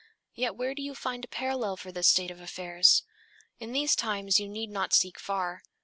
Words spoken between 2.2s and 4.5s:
of affairs? In these times you